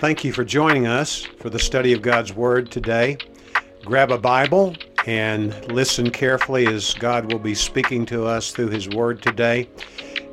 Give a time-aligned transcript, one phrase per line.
[0.00, 3.18] Thank you for joining us for the study of God's Word today.
[3.84, 8.88] Grab a Bible and listen carefully as God will be speaking to us through His
[8.88, 9.68] Word today.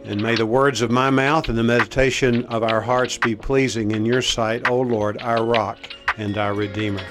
[0.04, 3.90] And may the words of my mouth and the meditation of our hearts be pleasing
[3.90, 5.80] in your sight, O Lord, our rock
[6.16, 7.02] and our Redeemer.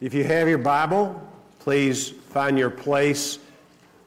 [0.00, 1.20] If you have your Bible,
[1.58, 3.40] please find your place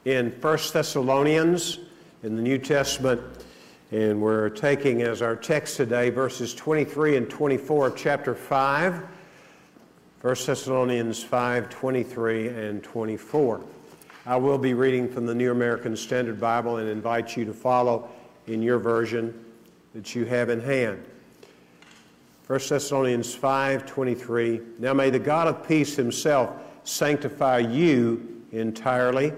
[0.08, 1.80] in 1 Thessalonians
[2.22, 3.20] in the New Testament.
[3.90, 9.04] And we're taking as our text today verses 23 and 24 of chapter 5.
[10.22, 13.60] 1 Thessalonians 5 23 and 24.
[14.24, 18.08] I will be reading from the New American Standard Bible and invite you to follow
[18.46, 19.44] in your version
[19.94, 21.04] that you have in hand.
[22.46, 24.60] 1 Thessalonians 5 23.
[24.78, 26.50] Now may the God of peace himself
[26.84, 29.34] sanctify you entirely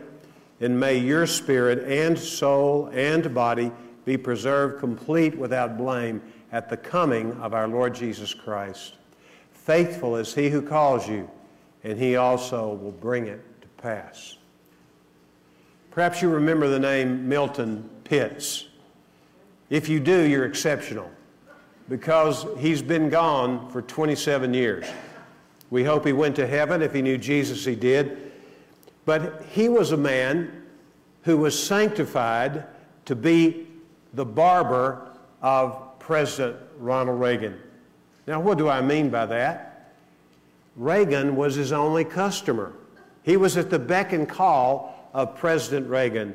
[0.61, 3.73] and may your spirit and soul and body
[4.05, 6.21] be preserved complete without blame
[6.53, 8.95] at the coming of our Lord Jesus Christ.
[9.53, 11.31] Faithful is he who calls you,
[11.85, 14.37] and he also will bring it to pass.
[15.91, 18.69] Perhaps you remember the name Milton Pitts.
[19.71, 21.11] If you do, you're exceptional
[21.89, 24.87] because he's been gone for 27 years.
[25.71, 26.83] We hope he went to heaven.
[26.83, 28.30] If he knew Jesus, he did.
[29.05, 30.65] But he was a man
[31.23, 32.65] who was sanctified
[33.07, 33.67] to be
[34.15, 35.09] the barber
[35.43, 37.59] of President Ronald Reagan.
[38.27, 39.95] Now, what do I mean by that?
[40.77, 42.73] Reagan was his only customer.
[43.23, 46.35] He was at the beck and call of President Reagan.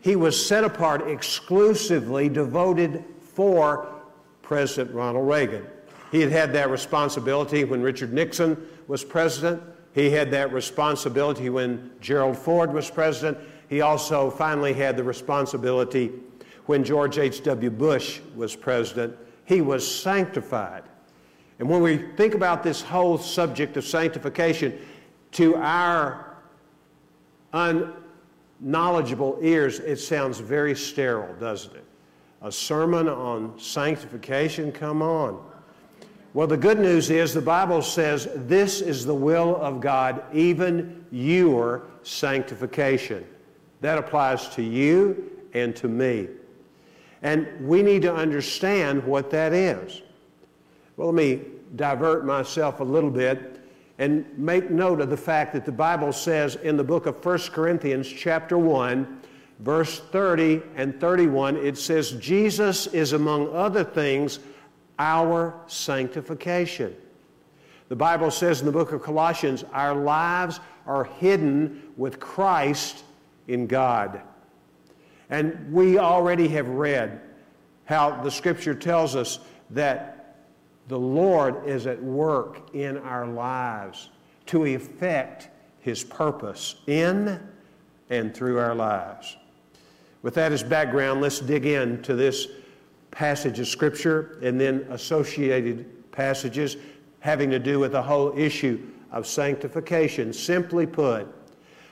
[0.00, 3.88] He was set apart exclusively, devoted for
[4.42, 5.66] President Ronald Reagan.
[6.10, 9.62] He had had that responsibility when Richard Nixon was president.
[9.94, 13.38] He had that responsibility when Gerald Ford was president.
[13.68, 16.12] He also finally had the responsibility
[16.66, 17.70] when George H.W.
[17.70, 19.16] Bush was president.
[19.44, 20.84] He was sanctified.
[21.58, 24.78] And when we think about this whole subject of sanctification,
[25.32, 26.36] to our
[27.52, 31.84] unknowledgeable ears, it sounds very sterile, doesn't it?
[32.42, 34.72] A sermon on sanctification?
[34.72, 35.51] Come on.
[36.34, 41.04] Well, the good news is the Bible says this is the will of God, even
[41.10, 43.26] your sanctification.
[43.82, 46.28] That applies to you and to me.
[47.20, 50.00] And we need to understand what that is.
[50.96, 51.42] Well, let me
[51.76, 53.60] divert myself a little bit
[53.98, 57.38] and make note of the fact that the Bible says in the book of 1
[57.52, 59.20] Corinthians, chapter 1,
[59.60, 64.38] verse 30 and 31, it says, Jesus is, among other things,
[65.02, 66.94] our sanctification.
[67.88, 73.02] The Bible says in the book of Colossians, our lives are hidden with Christ
[73.48, 74.22] in God.
[75.28, 77.20] And we already have read
[77.84, 79.40] how the scripture tells us
[79.70, 80.36] that
[80.86, 84.10] the Lord is at work in our lives
[84.46, 85.48] to effect
[85.80, 87.40] his purpose in
[88.08, 89.36] and through our lives.
[90.22, 92.46] With that as background, let's dig into this
[93.12, 96.76] passage of Scripture and then associated passages
[97.20, 100.32] having to do with the whole issue of sanctification.
[100.32, 101.28] Simply put,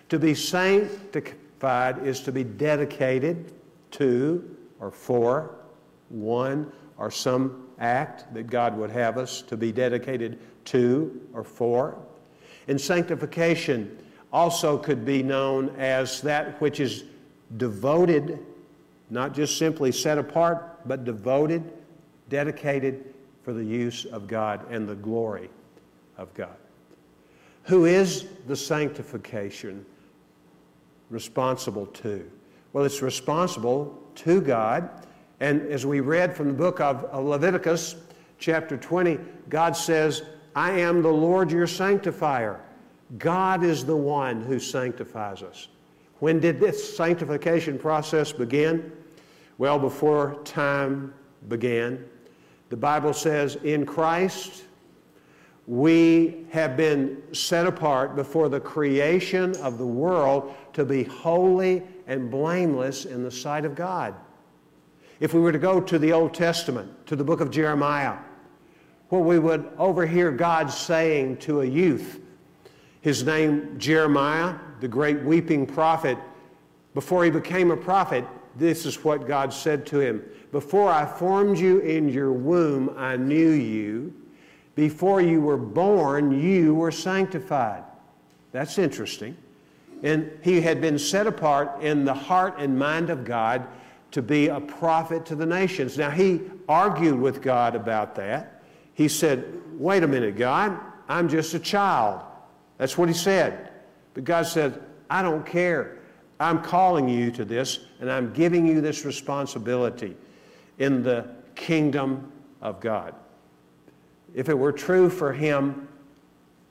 [0.08, 3.52] to be sanctified is to be dedicated
[3.92, 5.54] to or for
[6.08, 11.96] one or some act that God would have us to be dedicated to or for.
[12.66, 13.98] And sanctification
[14.32, 17.04] also could be known as that which is
[17.56, 18.38] devoted,
[19.10, 21.72] not just simply set apart but devoted,
[22.28, 25.50] dedicated for the use of God and the glory
[26.16, 26.56] of God.
[27.64, 29.84] Who is the sanctification
[31.08, 32.30] responsible to?
[32.72, 35.06] Well, it's responsible to God.
[35.40, 37.96] And as we read from the book of Leviticus,
[38.38, 39.18] chapter 20,
[39.48, 40.22] God says,
[40.54, 42.60] I am the Lord your sanctifier.
[43.18, 45.68] God is the one who sanctifies us.
[46.20, 48.92] When did this sanctification process begin?
[49.60, 51.12] Well, before time
[51.48, 52.02] began,
[52.70, 54.64] the Bible says, in Christ,
[55.66, 62.30] we have been set apart before the creation of the world to be holy and
[62.30, 64.14] blameless in the sight of God.
[65.20, 68.16] If we were to go to the Old Testament, to the book of Jeremiah,
[69.10, 72.18] where we would overhear God saying to a youth,
[73.02, 76.16] his name Jeremiah, the great weeping prophet,
[76.94, 78.24] before he became a prophet,
[78.56, 83.16] this is what God said to him Before I formed you in your womb, I
[83.16, 84.14] knew you.
[84.74, 87.84] Before you were born, you were sanctified.
[88.52, 89.36] That's interesting.
[90.02, 93.66] And he had been set apart in the heart and mind of God
[94.12, 95.98] to be a prophet to the nations.
[95.98, 98.62] Now, he argued with God about that.
[98.94, 102.20] He said, Wait a minute, God, I'm just a child.
[102.78, 103.70] That's what he said.
[104.14, 105.98] But God said, I don't care.
[106.40, 110.16] I'm calling you to this, and I'm giving you this responsibility
[110.78, 112.32] in the kingdom
[112.62, 113.14] of God.
[114.34, 115.86] If it were true for him,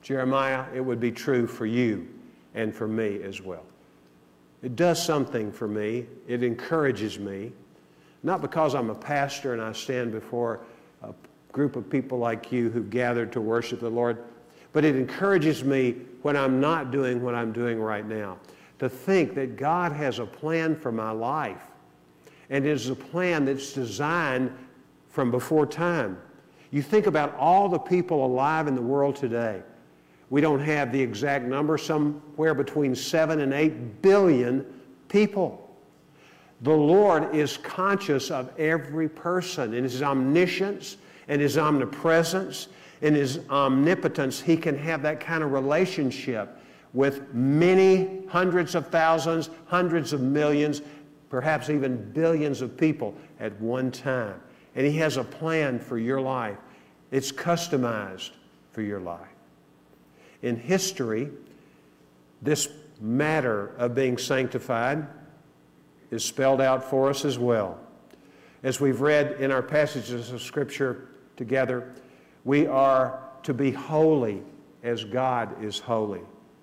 [0.02, 2.08] Jeremiah, it would be true for you
[2.54, 3.62] and for me as well.
[4.64, 6.06] It does something for me.
[6.26, 7.52] It encourages me,
[8.24, 10.60] not because I'm a pastor and I stand before
[11.04, 11.14] a
[11.52, 14.18] group of people like you who've gathered to worship the Lord,
[14.72, 15.92] but it encourages me
[16.22, 18.36] when I'm not doing what I'm doing right now
[18.80, 21.60] to think that God has a plan for my life.
[22.48, 24.50] And it is a plan that's designed
[25.10, 26.18] from before time.
[26.70, 29.62] You think about all the people alive in the world today.
[30.30, 34.64] We don't have the exact number, somewhere between 7 and 8 billion
[35.08, 35.68] people.
[36.62, 40.96] The Lord is conscious of every person in His omniscience
[41.28, 42.68] and His omnipresence
[43.02, 44.40] and His omnipotence.
[44.40, 46.56] He can have that kind of relationship
[46.92, 50.82] with many hundreds of thousands, hundreds of millions,
[51.28, 54.40] perhaps even billions of people at one time.
[54.74, 56.58] And He has a plan for your life,
[57.10, 58.30] it's customized
[58.72, 59.26] for your life.
[60.42, 61.30] In history,
[62.42, 62.68] this
[63.00, 65.06] matter of being sanctified
[66.10, 67.78] is spelled out for us as well.
[68.62, 71.92] As we've read in our passages of Scripture together,
[72.44, 74.42] we are to be holy
[74.82, 76.20] as God is holy.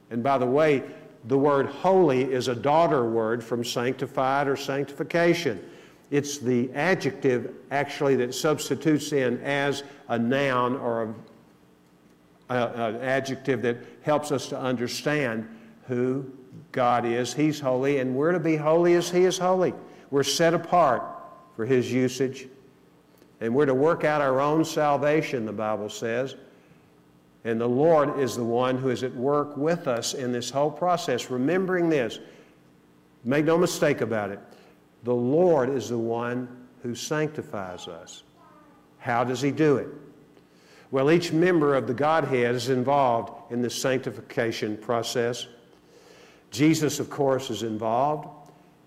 [0.10, 0.84] And by the way,
[1.26, 5.64] the word holy is a daughter word from sanctified or sanctification.
[6.10, 11.14] It's the adjective actually that substitutes in as a noun or
[12.50, 15.48] an adjective that helps us to understand
[15.88, 16.26] who
[16.72, 17.34] God is.
[17.34, 19.74] He's holy, and we're to be holy as He is holy.
[20.12, 21.04] We're set apart
[21.56, 22.48] for His usage,
[23.42, 26.36] and we're to work out our own salvation, the Bible says.
[27.44, 30.72] And the Lord is the one who is at work with us in this whole
[30.72, 31.30] process.
[31.30, 32.20] Remembering this,
[33.24, 34.40] make no mistake about it,
[35.04, 38.24] the Lord is the one who sanctifies us.
[39.00, 39.88] How does He do it?
[40.90, 45.48] Well, each member of the Godhead is involved in this sanctification process.
[46.50, 48.30] Jesus, of course, is involved.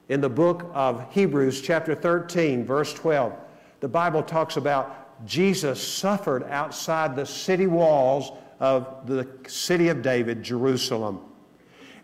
[0.08, 3.32] In the book of Hebrews, chapter 13, verse 12,
[3.81, 10.43] the Bible talks about Jesus suffered outside the city walls of the city of David,
[10.43, 11.20] Jerusalem.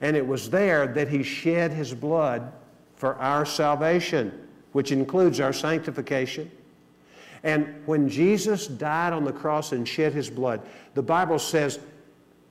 [0.00, 2.52] And it was there that he shed his blood
[2.94, 6.50] for our salvation, which includes our sanctification
[7.46, 10.60] and when Jesus died on the cross and shed his blood,
[10.94, 11.78] the Bible says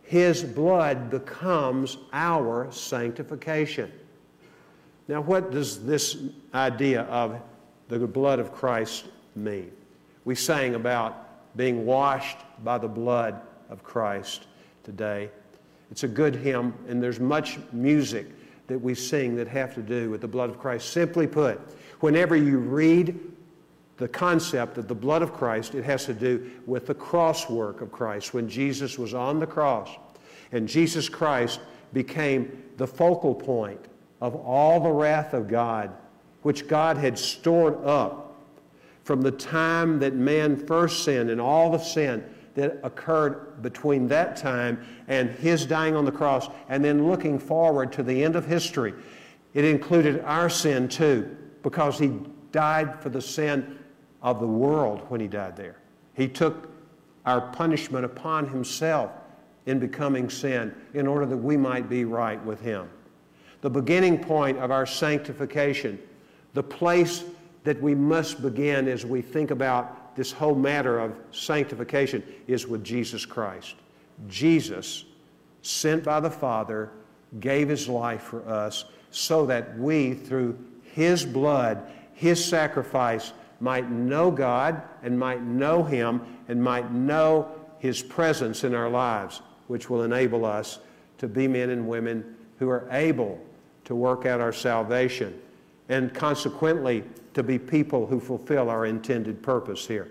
[0.03, 3.91] his blood becomes our sanctification.
[5.09, 6.17] Now, what does this
[6.53, 7.41] idea of
[7.89, 9.69] the blood of Christ mean?
[10.25, 13.39] We sang about being washed by the blood
[13.69, 14.47] of Christ
[14.83, 15.29] today.
[15.91, 18.27] It's a good hymn, and there's much music
[18.67, 20.91] that we sing that have to do with the blood of Christ.
[20.91, 21.61] Simply put,
[21.99, 23.17] whenever you read
[23.97, 27.81] the concept of the blood of Christ, it has to do with the cross work
[27.81, 28.33] of Christ.
[28.33, 29.89] When Jesus was on the cross,
[30.51, 31.59] and Jesus Christ
[31.93, 33.79] became the focal point
[34.19, 35.91] of all the wrath of God,
[36.41, 38.24] which God had stored up
[39.05, 42.23] from the time that man first sinned and all the sin
[42.55, 47.93] that occurred between that time and his dying on the cross, and then looking forward
[47.93, 48.93] to the end of history.
[49.53, 52.13] It included our sin too, because he
[52.51, 53.77] died for the sin
[54.23, 55.77] of the world when he died there.
[56.15, 56.69] He took
[57.25, 59.11] our punishment upon himself
[59.67, 62.89] in becoming sin in order that we might be right with him.
[63.61, 65.99] The beginning point of our sanctification,
[66.53, 67.23] the place
[67.65, 72.83] that we must begin as we think about this whole matter of sanctification, is with
[72.83, 73.75] Jesus Christ.
[74.27, 75.03] Jesus,
[75.61, 76.89] sent by the Father,
[77.41, 80.57] gave his life for us so that we, through
[80.93, 88.01] his blood, his sacrifice, might know God and might know Him and might know His
[88.01, 90.79] presence in our lives, which will enable us
[91.17, 93.39] to be men and women who are able
[93.85, 95.39] to work out our salvation
[95.89, 100.09] and consequently to be people who fulfill our intended purpose here.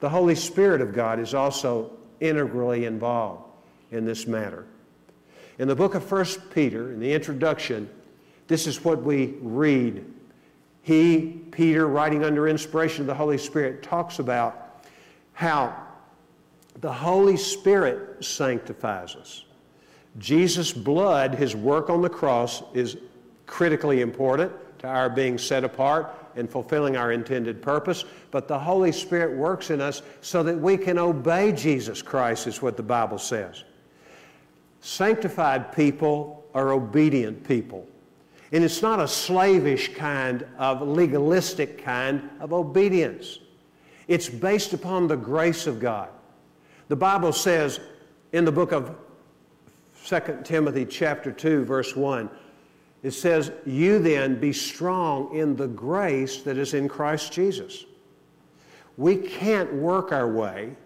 [0.00, 3.44] The Holy Spirit of God is also integrally involved
[3.90, 4.66] in this matter.
[5.58, 6.24] In the book of 1
[6.54, 7.88] Peter, in the introduction,
[8.46, 10.04] this is what we read
[10.82, 14.84] he, Peter, writing under inspiration of the Holy Spirit, talks about
[15.34, 15.74] how
[16.80, 19.44] the Holy Spirit sanctifies us.
[20.18, 22.96] Jesus' blood, his work on the cross, is
[23.46, 28.04] critically important to our being set apart and fulfilling our intended purpose.
[28.30, 32.62] But the Holy Spirit works in us so that we can obey Jesus Christ, is
[32.62, 33.64] what the Bible says.
[34.80, 37.86] Sanctified people are obedient people.
[38.52, 43.38] And it's not a slavish kind of legalistic kind of obedience.
[44.08, 46.08] It's based upon the grace of God.
[46.88, 47.78] The Bible says
[48.32, 48.96] in the book of
[50.06, 52.28] 2 Timothy chapter 2 verse 1
[53.02, 57.84] it says you then be strong in the grace that is in Christ Jesus.
[58.96, 60.76] We can't work our way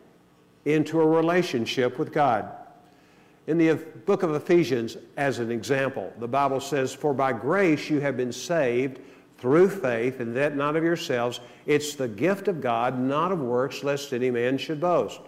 [0.65, 2.51] into a relationship with God.
[3.47, 3.75] In the
[4.07, 8.33] book of Ephesians, as an example, the Bible says, For by grace you have been
[8.33, 9.01] saved
[9.39, 11.41] through faith, and that not of yourselves.
[11.67, 15.21] It's the gift of God, not of works, lest any man should boast.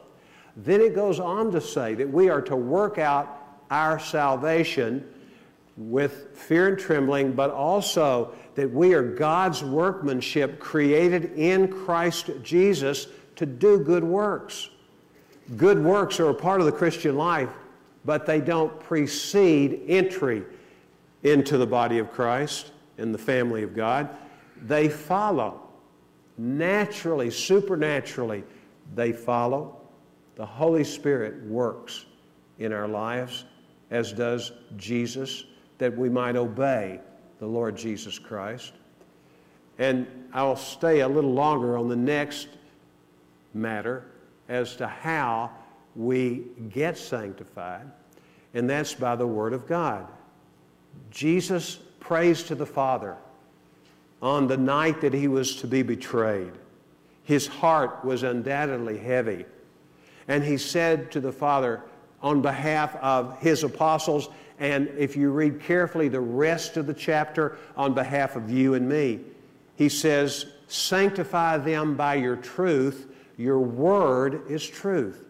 [0.56, 5.06] Then it goes on to say that we are to work out our salvation
[5.76, 13.08] with fear and trembling, but also that we are God's workmanship created in Christ Jesus
[13.36, 14.70] to do good works.
[15.56, 17.50] Good works are a part of the Christian life
[18.06, 20.44] but they don't precede entry
[21.24, 24.08] into the body of Christ in the family of God.
[24.62, 25.60] They follow.
[26.38, 28.44] Naturally, supernaturally,
[28.94, 29.76] they follow.
[30.36, 32.06] The Holy Spirit works
[32.58, 33.44] in our lives,
[33.90, 35.44] as does Jesus,
[35.78, 37.00] that we might obey
[37.38, 38.72] the Lord Jesus Christ.
[39.78, 42.48] And I'll stay a little longer on the next
[43.52, 44.04] matter
[44.48, 45.50] as to how
[45.94, 47.90] we get sanctified,
[48.54, 50.06] and that's by the Word of God.
[51.10, 53.16] Jesus prays to the Father
[54.22, 56.52] on the night that he was to be betrayed.
[57.24, 59.44] His heart was undoubtedly heavy.
[60.28, 61.82] And he said to the Father,
[62.22, 64.28] on behalf of his apostles,
[64.58, 68.88] and if you read carefully the rest of the chapter, on behalf of you and
[68.88, 69.20] me,
[69.76, 73.06] he says, Sanctify them by your truth.
[73.36, 75.26] Your word is truth.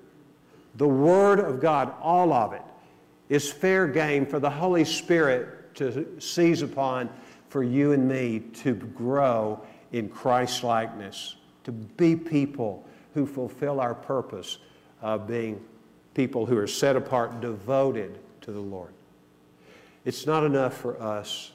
[0.76, 2.62] The Word of God, all of it,
[3.28, 7.08] is fair game for the Holy Spirit to seize upon
[7.48, 9.60] for you and me to grow
[9.92, 14.58] in Christ likeness, to be people who fulfill our purpose
[15.00, 15.64] of being
[16.14, 18.92] people who are set apart, devoted to the Lord.
[20.06, 21.50] It's not enough for us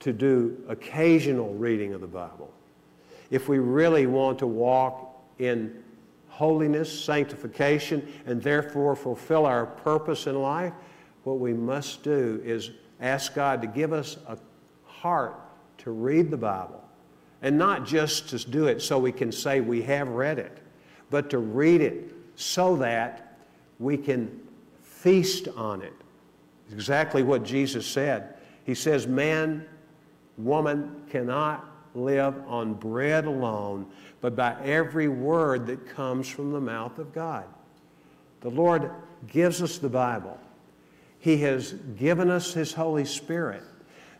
[0.00, 2.50] to do occasional reading of the Bible.
[3.30, 5.84] If we really want to walk in
[6.28, 10.72] holiness, sanctification, and therefore fulfill our purpose in life,
[11.24, 14.38] what we must do is ask God to give us a
[14.86, 15.38] heart
[15.78, 16.82] to read the Bible.
[17.42, 20.58] And not just to do it so we can say we have read it,
[21.10, 23.36] but to read it so that
[23.78, 24.40] we can
[24.80, 25.92] feast on it.
[26.74, 28.34] Exactly what Jesus said.
[28.64, 29.64] He says, Man,
[30.36, 31.64] woman cannot
[31.94, 33.86] live on bread alone,
[34.20, 37.44] but by every word that comes from the mouth of God.
[38.40, 38.90] The Lord
[39.28, 40.38] gives us the Bible.
[41.20, 43.62] He has given us His Holy Spirit,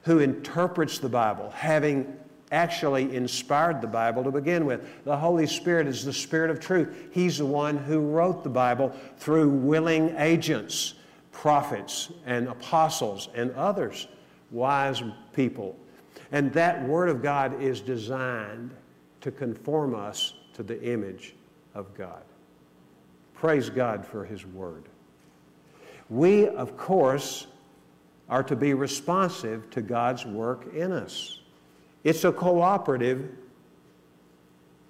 [0.03, 2.17] who interprets the Bible, having
[2.53, 5.05] actually inspired the Bible to begin with.
[5.05, 7.09] The Holy Spirit is the Spirit of truth.
[7.11, 10.95] He's the one who wrote the Bible through willing agents,
[11.35, 14.09] prophets and apostles and others,
[14.51, 15.77] wise people
[16.33, 18.73] and that Word of God is designed
[19.21, 21.35] to conform us to the image
[21.75, 22.23] of God.
[23.35, 24.85] Praise God for His Word.
[26.09, 27.47] We, of course,
[28.29, 31.41] are to be responsive to God's work in us.
[32.05, 33.31] It's a cooperative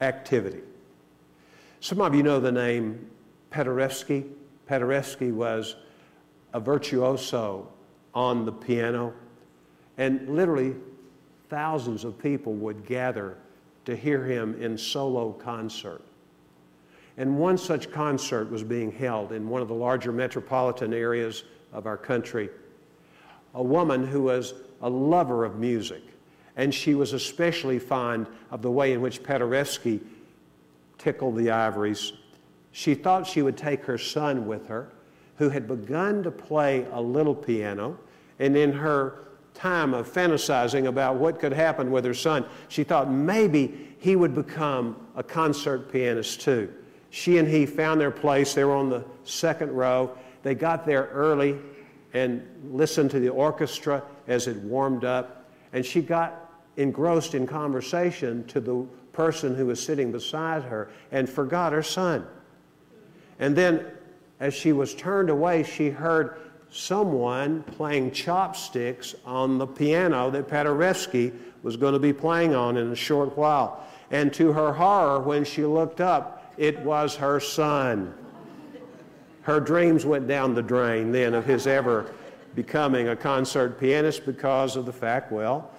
[0.00, 0.60] activity.
[1.80, 3.10] Some of you know the name
[3.52, 4.28] Paderewski.
[4.68, 5.76] Paderewski was
[6.54, 7.68] a virtuoso
[8.14, 9.12] on the piano
[9.98, 10.74] and literally
[11.50, 13.36] thousands of people would gather
[13.84, 16.02] to hear him in solo concert.
[17.16, 21.86] And one such concert was being held in one of the larger metropolitan areas of
[21.86, 22.48] our country.
[23.54, 26.02] A woman who was a lover of music,
[26.56, 30.00] and she was especially fond of the way in which Paderewski
[30.98, 32.12] tickled the ivories.
[32.72, 34.90] She thought she would take her son with her,
[35.36, 37.98] who had begun to play a little piano,
[38.38, 39.24] and in her
[39.54, 44.34] time of fantasizing about what could happen with her son, she thought maybe he would
[44.34, 46.72] become a concert pianist too.
[47.10, 48.54] She and he found their place.
[48.54, 50.10] They were on the second row.
[50.42, 51.58] They got there early
[52.12, 55.48] and listened to the orchestra as it warmed up.
[55.72, 61.28] And she got engrossed in conversation to the person who was sitting beside her and
[61.28, 62.26] forgot her son.
[63.38, 63.86] And then,
[64.44, 66.36] as she was turned away, she heard
[66.68, 71.32] someone playing chopsticks on the piano that Paderewski
[71.62, 73.82] was going to be playing on in a short while.
[74.10, 78.12] And to her horror, when she looked up, it was her son.
[79.40, 82.12] Her dreams went down the drain then of his ever
[82.54, 85.70] becoming a concert pianist because of the fact, well,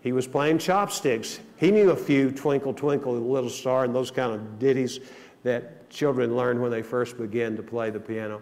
[0.00, 1.40] he was playing chopsticks.
[1.56, 5.00] He knew a few Twinkle, Twinkle, Little Star and those kind of ditties
[5.42, 8.40] that children learn when they first begin to play the piano.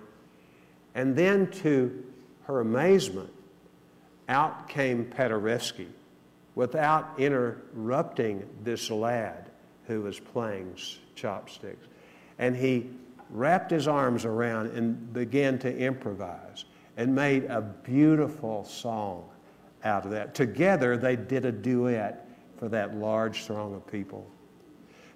[0.95, 2.05] And then, to
[2.45, 3.31] her amazement,
[4.29, 5.87] out came Paderewski
[6.55, 9.51] without interrupting this lad
[9.87, 10.77] who was playing
[11.15, 11.87] chopsticks.
[12.39, 12.91] And he
[13.31, 16.65] wrapped his arms around and began to improvise
[16.97, 19.29] and made a beautiful song
[19.85, 20.35] out of that.
[20.35, 22.29] Together, they did a duet
[22.59, 24.27] for that large throng of people.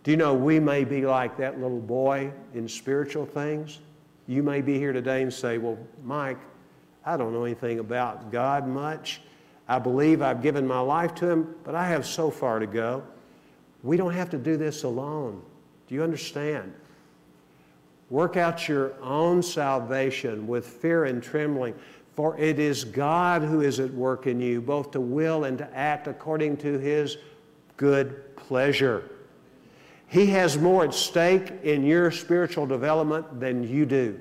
[0.05, 3.81] Do you know we may be like that little boy in spiritual things?
[4.27, 6.39] You may be here today and say, Well, Mike,
[7.07, 9.23] I don't know anything about God much.
[9.67, 13.03] I believe I've given my life to Him, but I have so far to go.
[13.83, 15.43] We don't have to do this alone.
[15.89, 16.75] Do you understand?
[18.11, 21.75] Work out your own salvation with fear and trembling,
[22.13, 25.77] for it is God who is at work in you, both to will and to
[25.77, 27.17] act according to His
[27.79, 29.11] good pleasure.
[30.15, 34.21] He has more at stake in your spiritual development than you do.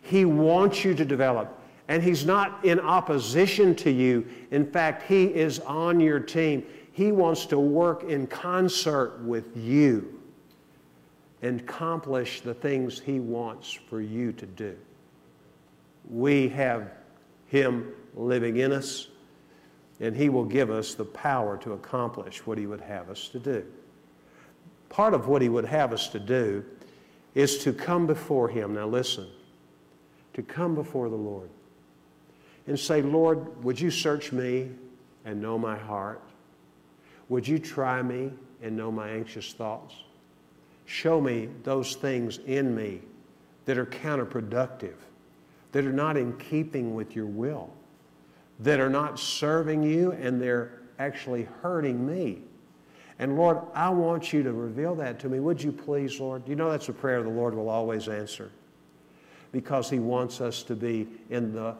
[0.00, 4.26] He wants you to develop, and He's not in opposition to you.
[4.50, 6.64] In fact, He is on your team.
[6.92, 10.18] He wants to work in concert with you
[11.42, 14.74] and accomplish the things He wants for you to do.
[16.08, 16.92] We have
[17.48, 19.08] Him living in us,
[20.00, 23.38] and He will give us the power to accomplish what He would have us to
[23.38, 23.66] do
[24.90, 26.62] part of what he would have us to do
[27.34, 28.74] is to come before him.
[28.74, 29.26] Now, listen,
[30.34, 31.48] to come before the Lord
[32.66, 34.70] and say, Lord, would you search me
[35.24, 36.20] and know my heart?
[37.28, 39.94] Would you try me and know my anxious thoughts?
[40.86, 43.00] Show me those things in me
[43.64, 44.96] that are counterproductive,
[45.72, 47.70] that are not in keeping with your will,
[48.58, 52.42] that are not serving you and they're actually hurting me.
[53.20, 55.40] And Lord, I want you to reveal that to me.
[55.40, 56.42] Would you please, Lord?
[56.48, 58.50] You know that's a prayer the Lord will always answer
[59.52, 61.76] because He wants us to be in the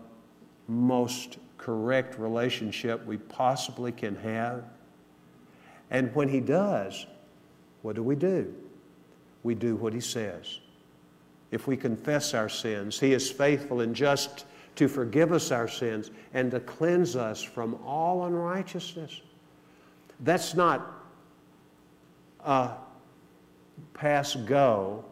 [0.69, 4.65] most correct relationship we possibly can have.
[5.91, 7.07] And when He does,
[7.81, 8.55] what do we do?
[9.43, 10.61] We do what He says.
[11.51, 14.45] If we confess our sins, He is faithful and just
[14.77, 19.23] to forgive us our sins and to cleanse us from all unrighteousness.
[20.21, 21.00] That's not
[22.45, 22.75] uh,
[23.95, 25.05] pass go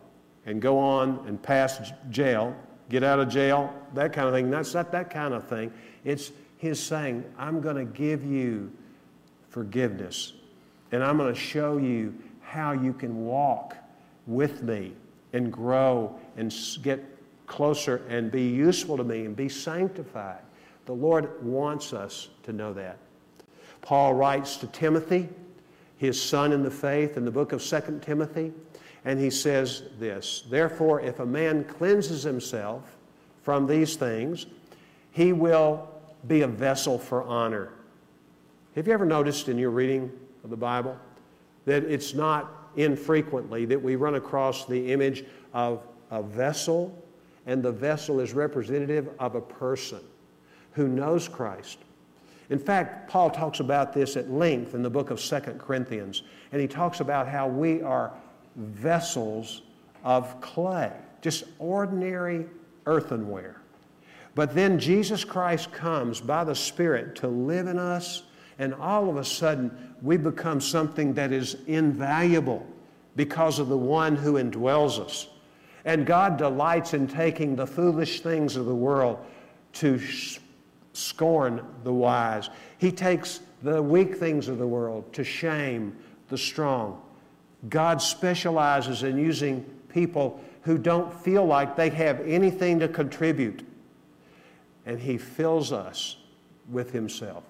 [0.47, 2.57] and go on and pass jail,
[2.89, 4.51] get out of jail, that kind of thing.
[4.51, 5.73] That's not that kind of thing.
[6.05, 8.73] It's his saying, I'm going to give you
[9.51, 10.33] forgiveness,
[10.93, 13.77] and I'm going to show you how you can walk
[14.27, 14.93] with me
[15.33, 17.05] and grow and get
[17.47, 20.41] closer and be useful to me and be sanctified.
[20.87, 22.99] The Lord wants us to know that.
[23.83, 25.29] Paul writes to Timothy,
[25.99, 28.53] his son in the faith in the book of 2 Timothy.
[29.05, 32.97] And he says this Therefore, if a man cleanses himself
[33.43, 34.47] from these things,
[35.11, 35.89] he will
[36.27, 37.73] be a vessel for honor.
[38.75, 40.11] Have you ever noticed in your reading
[40.45, 40.97] of the Bible
[41.65, 46.97] that it's not infrequently that we run across the image of a vessel,
[47.47, 50.01] and the vessel is representative of a person
[50.73, 51.79] who knows Christ,
[52.51, 56.61] in fact, Paul talks about this at length in the book of Second Corinthians, and
[56.61, 58.13] he talks about how we are
[58.57, 59.63] vessels
[60.03, 62.47] of clay, just ordinary
[62.87, 63.61] earthenware.
[64.35, 68.23] But then Jesus Christ comes by the Spirit to live in us,
[68.59, 72.67] and all of a sudden we become something that is invaluable
[73.15, 75.29] because of the one who indwells us.
[75.85, 79.19] And God delights in taking the foolish things of the world
[79.75, 79.99] to
[80.99, 82.51] scorn the wise.
[82.79, 85.97] He takes the weak things of the world to shame
[86.29, 87.01] the strong.
[87.69, 93.67] God specializes in using people who don't feel like they have anything to contribute.
[94.87, 96.17] And He fills us
[96.71, 97.45] with Himself.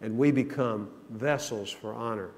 [0.00, 2.30] And we become vessels for honor.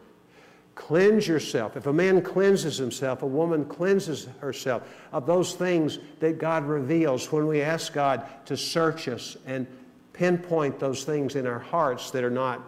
[0.74, 1.76] Cleanse yourself.
[1.76, 7.30] If a man cleanses himself, a woman cleanses herself of those things that God reveals
[7.30, 9.66] when we ask God to search us and
[10.12, 12.62] pinpoint those things in our hearts that are not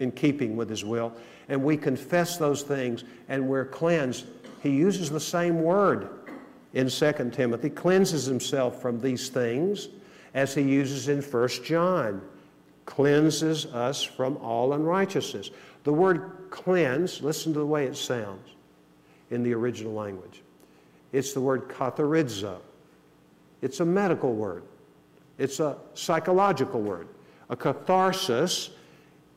[0.00, 1.12] in keeping with His will,
[1.48, 4.26] and we confess those things and we're cleansed.
[4.62, 6.08] He uses the same word
[6.74, 9.88] in 2 Timothy, cleanses himself from these things,
[10.34, 12.20] as he uses in 1 John
[12.84, 15.50] cleanses us from all unrighteousness.
[15.84, 18.48] The word cleanse, listen to the way it sounds
[19.30, 20.42] in the original language.
[21.12, 22.58] It's the word katharizo.
[23.60, 24.62] It's a medical word.
[25.38, 27.08] It's a psychological word.
[27.50, 28.70] A catharsis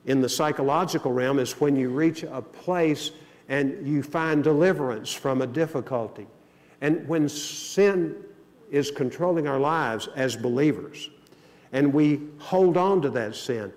[0.06, 3.12] in the psychological realm is when you reach a place
[3.50, 6.28] and you find deliverance from a difficulty.
[6.82, 8.16] And when sin
[8.72, 11.10] is controlling our lives as believers,
[11.72, 13.74] and we hold on to that sin,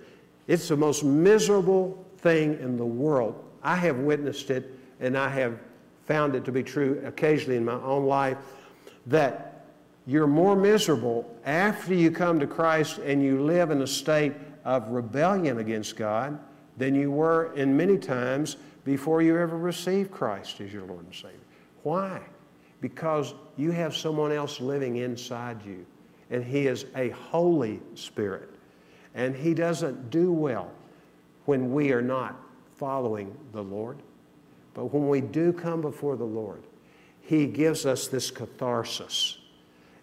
[0.46, 3.42] it's the most miserable thing in the world.
[3.62, 5.58] I have witnessed it, and I have
[6.06, 8.38] found it to be true occasionally in my own life
[9.06, 9.51] that
[10.06, 14.32] you're more miserable after you come to Christ and you live in a state
[14.64, 16.38] of rebellion against God
[16.76, 21.14] than you were in many times before you ever received Christ as your Lord and
[21.14, 21.38] Savior.
[21.84, 22.20] Why?
[22.80, 25.86] Because you have someone else living inside you,
[26.30, 28.48] and He is a Holy Spirit.
[29.14, 30.70] And He doesn't do well
[31.44, 32.36] when we are not
[32.76, 33.98] following the Lord.
[34.74, 36.62] But when we do come before the Lord,
[37.20, 39.38] He gives us this catharsis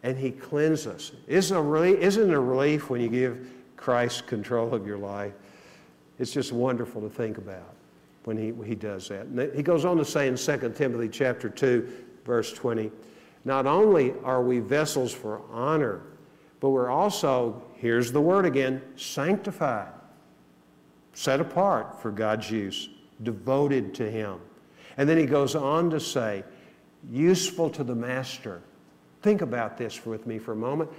[0.04, 1.12] and He cleanses us.
[1.28, 5.34] Isn't, a relief, isn't it a relief when you give Christ control of your life?
[6.20, 7.76] It's just wonderful to think about
[8.26, 9.26] when he, he does that.
[9.26, 11.90] And he goes on to say in 2 Timothy chapter 2,
[12.26, 12.92] verse 20,
[13.46, 16.02] not only are we vessels for honor,
[16.60, 19.94] but we're also, here's the word again, sanctified,
[21.14, 22.90] set apart for God's use,
[23.24, 24.40] devoted to Him.
[24.98, 26.44] And then he goes on to say,
[27.10, 28.62] useful to the master.
[29.22, 30.90] Think about this with me for a moment.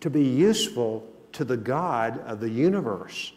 [0.00, 3.32] To be useful to the God of the universe.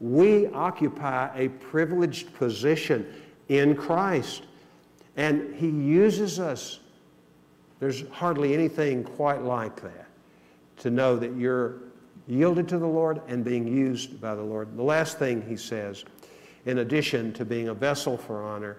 [0.00, 3.06] We occupy a privileged position
[3.48, 4.42] in Christ,
[5.16, 6.80] and He uses us.
[7.80, 10.06] There's hardly anything quite like that
[10.78, 11.78] to know that you're
[12.26, 14.76] yielded to the Lord and being used by the Lord.
[14.76, 16.04] The last thing He says,
[16.66, 18.78] in addition to being a vessel for honor,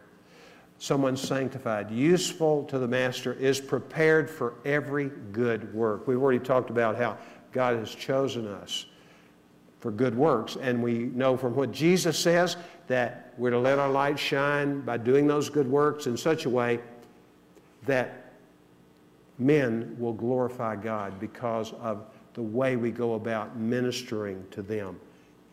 [0.79, 6.07] someone sanctified, useful to the master, is prepared for every good work.
[6.07, 7.17] We've already talked about how
[7.51, 8.85] God has chosen us
[9.79, 13.89] for good works, and we know from what Jesus says that we're to let our
[13.89, 16.79] light shine by doing those good works in such a way
[17.85, 18.33] that
[19.37, 24.99] men will glorify God because of the way we go about ministering to them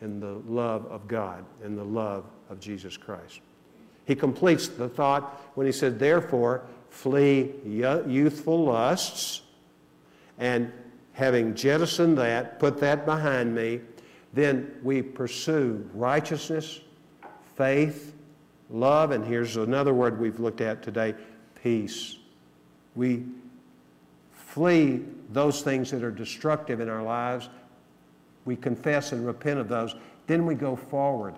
[0.01, 3.41] in the love of God and the love of Jesus Christ.
[4.07, 9.41] He completes the thought when he said, Therefore, flee youthful lusts,
[10.39, 10.71] and
[11.11, 13.81] having jettisoned that, put that behind me,
[14.33, 16.79] then we pursue righteousness,
[17.57, 18.15] faith,
[18.69, 21.13] love, and here's another word we've looked at today
[21.61, 22.17] peace.
[22.95, 23.25] We
[24.31, 27.49] flee those things that are destructive in our lives.
[28.45, 29.95] We confess and repent of those.
[30.27, 31.35] Then we go forward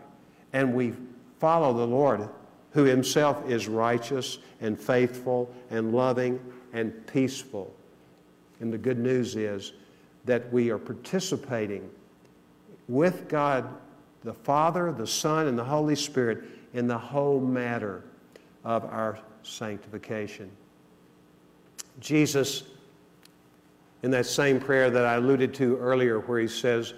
[0.54, 0.94] and we
[1.40, 2.30] follow the Lord
[2.72, 6.40] who himself is righteous and faithful and loving
[6.74, 7.74] and peaceful.
[8.60, 9.74] And the good news is
[10.26, 11.90] that we are participating
[12.88, 13.68] with God
[14.24, 18.04] the Father, the Son, and the Holy Spirit in the whole matter
[18.64, 20.52] of our sanctification.
[22.00, 22.64] Jesus,
[24.04, 26.94] in that same prayer that I alluded to earlier, where he says,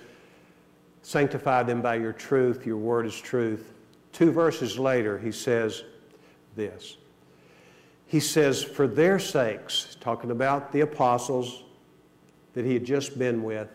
[1.03, 3.73] Sanctify them by your truth, your word is truth.
[4.11, 5.83] Two verses later, he says
[6.55, 6.97] this.
[8.05, 11.63] He says, For their sakes, talking about the apostles
[12.53, 13.69] that he had just been with,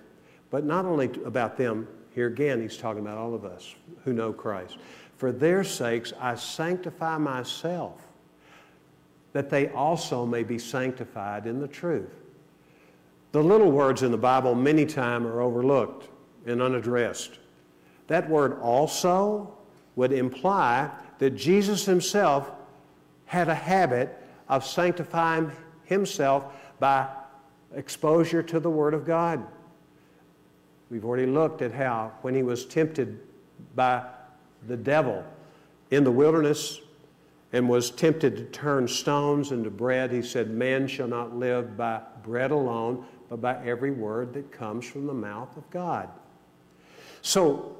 [0.51, 4.33] but not only about them, here again, he's talking about all of us who know
[4.33, 4.79] Christ.
[5.17, 8.07] For their sakes, I sanctify myself,
[9.33, 12.13] that they also may be sanctified in the truth.
[13.33, 16.09] The little words in the Bible many times are overlooked
[16.47, 17.39] and unaddressed.
[18.07, 19.56] That word also
[19.97, 22.53] would imply that Jesus himself
[23.25, 24.17] had a habit
[24.49, 25.51] of sanctifying
[25.85, 26.45] himself
[26.79, 27.09] by
[27.75, 29.45] exposure to the Word of God.
[30.91, 33.19] We've already looked at how, when he was tempted
[33.75, 34.05] by
[34.69, 35.25] the devil
[35.91, 36.81] in the wilderness
[37.53, 42.03] and was tempted to turn stones into bread, he said, Man shall not live by
[42.23, 46.09] bread alone, but by every word that comes from the mouth of God.
[47.23, 47.77] So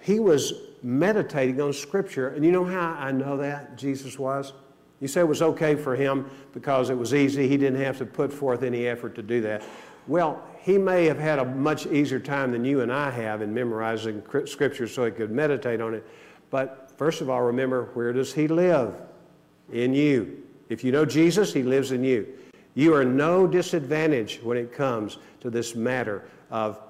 [0.00, 2.28] he was meditating on Scripture.
[2.28, 4.52] And you know how I know that Jesus was?
[5.00, 7.46] You say it was okay for him because it was easy.
[7.48, 9.62] He didn't have to put forth any effort to do that.
[10.06, 13.54] Well, he may have had a much easier time than you and I have in
[13.54, 16.04] memorizing Scripture so he could meditate on it.
[16.50, 18.94] But first of all, remember where does he live?
[19.72, 20.42] In you.
[20.68, 22.26] If you know Jesus, he lives in you.
[22.74, 26.80] You are no disadvantage when it comes to this matter of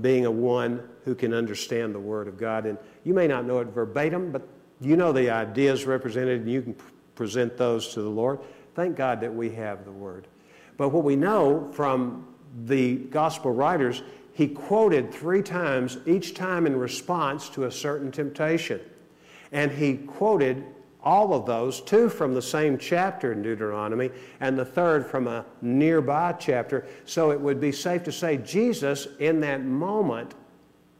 [0.00, 2.66] being a one who can understand the Word of God.
[2.66, 4.46] And you may not know it verbatim, but
[4.80, 6.76] you know the ideas represented and you can
[7.14, 8.40] present those to the Lord.
[8.74, 10.26] Thank God that we have the Word.
[10.76, 12.26] But what we know from
[12.64, 18.80] the gospel writers, he quoted three times, each time in response to a certain temptation.
[19.52, 20.64] And he quoted
[21.06, 25.46] all of those, two from the same chapter in Deuteronomy, and the third from a
[25.62, 26.84] nearby chapter.
[27.04, 30.34] So it would be safe to say Jesus, in that moment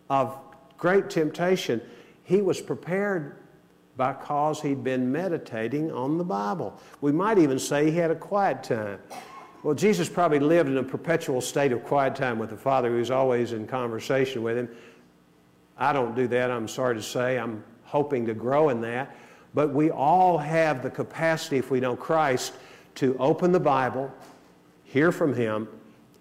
[0.08, 0.38] of
[0.78, 1.82] great temptation,
[2.22, 3.36] he was prepared
[3.96, 6.78] because he'd been meditating on the Bible.
[7.00, 9.00] We might even say he had a quiet time.
[9.64, 12.90] Well, Jesus probably lived in a perpetual state of quiet time with the Father.
[12.92, 14.68] He was always in conversation with him.
[15.76, 17.40] I don't do that, I'm sorry to say.
[17.40, 19.16] I'm hoping to grow in that.
[19.56, 22.52] But we all have the capacity, if we know Christ,
[22.96, 24.12] to open the Bible,
[24.84, 25.66] hear from Him,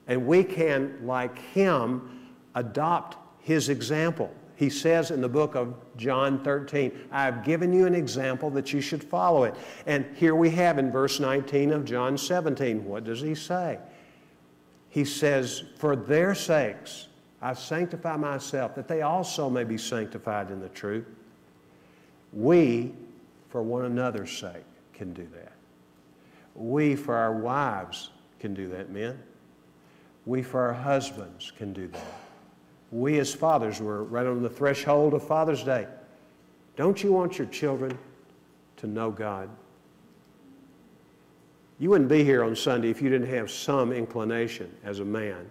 [0.07, 4.33] and we can, like Him, adopt His example.
[4.55, 8.71] He says in the book of John 13, I have given you an example that
[8.71, 9.53] you should follow it.
[9.85, 13.79] And here we have in verse 19 of John 17, what does he say?
[14.87, 17.09] He says, For their sakes
[17.41, 21.05] I sanctify myself, that they also may be sanctified in the truth.
[22.31, 22.93] We
[23.49, 25.53] for one another's sake can do that.
[26.55, 29.21] We, for our wives, can do that, men.
[30.25, 32.21] We, for our husbands, can do that.
[32.91, 35.87] We, as fathers, we're right on the threshold of Father's Day.
[36.75, 37.97] Don't you want your children
[38.77, 39.49] to know God?
[41.77, 45.45] You wouldn't be here on Sunday if you didn't have some inclination as a man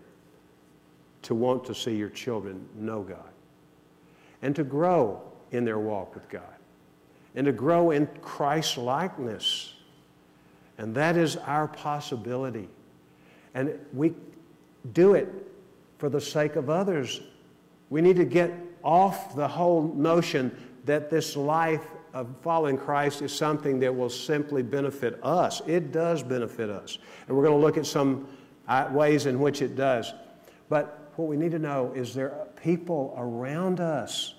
[1.23, 3.31] to want to see your children know God
[4.41, 6.54] and to grow in their walk with God
[7.35, 9.75] and to grow in Christ likeness.
[10.79, 12.69] And that is our possibility.
[13.55, 14.15] And we
[14.93, 15.29] do it
[15.99, 17.21] for the sake of others.
[17.91, 23.35] We need to get off the whole notion that this life of following Christ is
[23.35, 25.63] something that will simply benefit us.
[25.67, 26.99] It does benefit us.
[27.27, 28.29] And we're going to look at some
[28.69, 30.13] uh, ways in which it does.
[30.69, 34.35] But what we need to know is there are people around us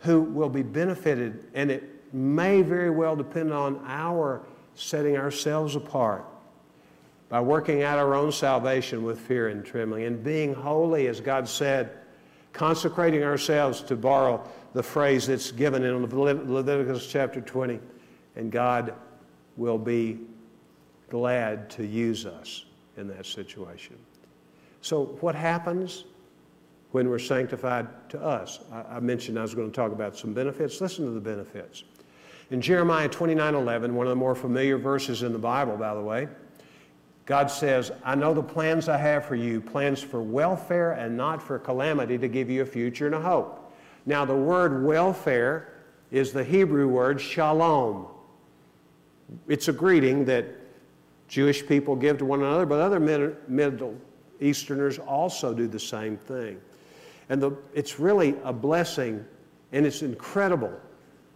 [0.00, 4.42] who will be benefited, and it may very well depend on our
[4.74, 6.24] setting ourselves apart
[7.28, 11.48] by working out our own salvation with fear and trembling and being holy, as God
[11.48, 11.90] said,
[12.52, 17.80] consecrating ourselves to borrow the phrase that's given in Leviticus chapter 20,
[18.36, 18.94] and God
[19.56, 20.20] will be
[21.08, 22.66] glad to use us
[22.96, 23.96] in that situation.
[24.80, 26.04] So, what happens
[26.92, 28.60] when we're sanctified to us?
[28.72, 30.80] I, mentioned I was going to talk about some benefits.
[30.80, 31.84] Listen to the benefits.
[32.50, 36.00] In Jeremiah 29 11, one of the more familiar verses in the Bible, by the
[36.00, 36.28] way,
[37.24, 41.42] God says, I know the plans I have for you, plans for welfare and not
[41.42, 43.74] for calamity, to give you a future and a hope.
[44.06, 45.72] Now, the word welfare
[46.12, 48.06] is the Hebrew word shalom.
[49.48, 50.46] It's a greeting that
[51.26, 53.96] Jewish people give to one another, but other Middle
[54.38, 56.60] Easterners also do the same thing.
[57.28, 59.24] And the, it's really a blessing,
[59.72, 60.72] and it's incredible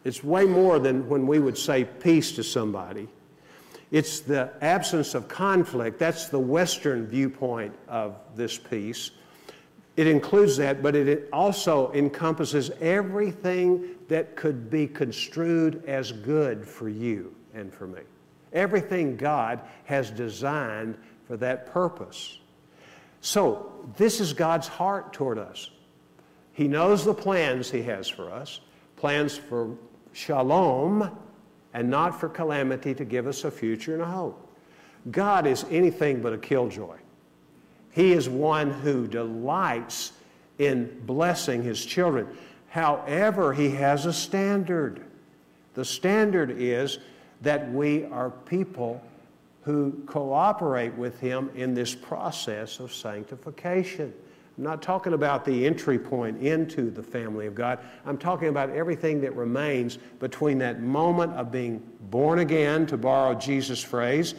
[0.04, 3.08] it's way more than when we would say peace to somebody.
[3.90, 5.98] It's the absence of conflict.
[5.98, 9.10] That's the Western viewpoint of this peace.
[9.96, 16.88] It includes that, but it also encompasses everything that could be construed as good for
[16.88, 18.00] you and for me.
[18.52, 22.38] Everything God has designed for that purpose.
[23.20, 25.70] So, this is God's heart toward us.
[26.52, 28.60] He knows the plans He has for us
[29.00, 29.74] plans for
[30.12, 31.16] shalom
[31.74, 34.46] and not for calamity to give us a future and a hope.
[35.10, 36.96] God is anything but a killjoy.
[37.92, 40.12] He is one who delights
[40.58, 42.28] in blessing his children.
[42.68, 45.02] However, he has a standard.
[45.74, 46.98] The standard is
[47.40, 49.02] that we are people
[49.62, 54.12] who cooperate with him in this process of sanctification.
[54.60, 57.78] I'm not talking about the entry point into the family of God.
[58.04, 63.32] I'm talking about everything that remains between that moment of being born again, to borrow
[63.32, 64.34] Jesus' phrase,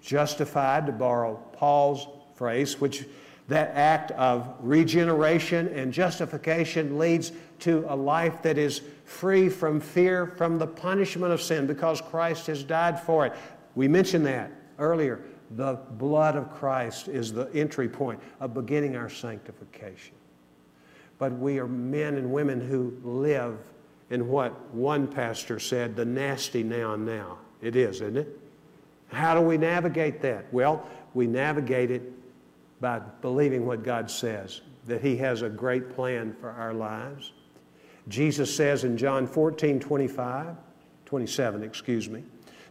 [0.00, 3.04] justified, to borrow Paul's phrase, which
[3.48, 10.26] that act of regeneration and justification leads to a life that is free from fear,
[10.26, 13.34] from the punishment of sin, because Christ has died for it.
[13.74, 15.20] We mentioned that earlier.
[15.56, 20.14] The blood of Christ is the entry point of beginning our sanctification.
[21.18, 23.58] But we are men and women who live
[24.10, 27.38] in what one pastor said, the nasty now and now.
[27.60, 28.38] It is, isn't it?
[29.08, 30.52] How do we navigate that?
[30.52, 32.02] Well, we navigate it
[32.80, 37.32] by believing what God says, that He has a great plan for our lives.
[38.08, 40.56] Jesus says in John 14, 25,
[41.06, 42.24] 27, excuse me,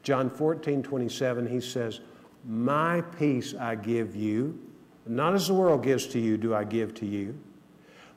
[0.03, 2.01] John 14, 27, He says,
[2.45, 4.59] My peace I give you,
[5.05, 7.37] not as the world gives to you, do I give to you.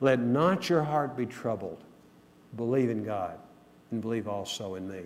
[0.01, 1.83] Let not your heart be troubled.
[2.57, 3.39] Believe in God
[3.91, 5.03] and believe also in me.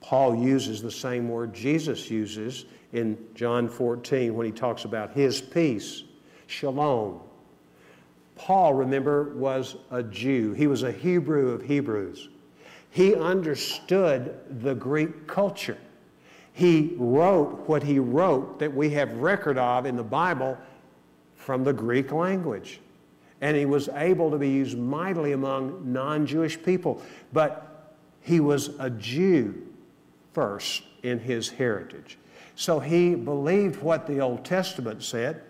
[0.00, 5.40] Paul uses the same word Jesus uses in John 14 when he talks about his
[5.40, 6.02] peace,
[6.48, 7.20] shalom.
[8.34, 10.52] Paul, remember, was a Jew.
[10.54, 12.28] He was a Hebrew of Hebrews.
[12.90, 15.78] He understood the Greek culture.
[16.52, 20.58] He wrote what he wrote that we have record of in the Bible
[21.34, 22.80] from the Greek language.
[23.40, 27.02] And he was able to be used mightily among non Jewish people.
[27.32, 29.66] But he was a Jew
[30.32, 32.18] first in his heritage.
[32.54, 35.42] So he believed what the Old Testament said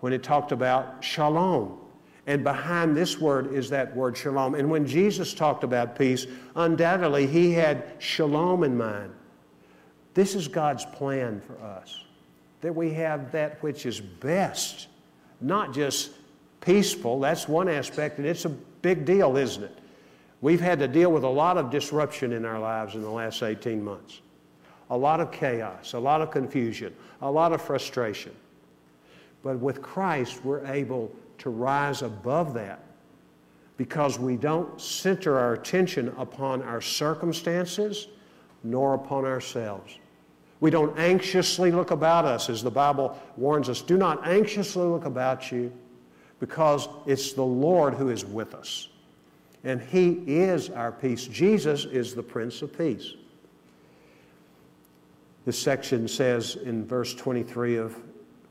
[0.00, 1.78] when it talked about shalom.
[2.26, 4.54] And behind this word is that word shalom.
[4.54, 9.12] And when Jesus talked about peace, undoubtedly he had shalom in mind.
[10.18, 12.02] This is God's plan for us
[12.60, 14.88] that we have that which is best,
[15.40, 16.10] not just
[16.60, 17.20] peaceful.
[17.20, 19.78] That's one aspect, and it's a big deal, isn't it?
[20.40, 23.44] We've had to deal with a lot of disruption in our lives in the last
[23.44, 24.20] 18 months
[24.90, 28.34] a lot of chaos, a lot of confusion, a lot of frustration.
[29.44, 32.82] But with Christ, we're able to rise above that
[33.76, 38.08] because we don't center our attention upon our circumstances
[38.64, 39.96] nor upon ourselves.
[40.60, 43.80] We don't anxiously look about us, as the Bible warns us.
[43.80, 45.72] Do not anxiously look about you
[46.40, 48.88] because it's the Lord who is with us.
[49.64, 51.26] And He is our peace.
[51.26, 53.14] Jesus is the Prince of Peace.
[55.44, 57.96] This section says in verse 23 of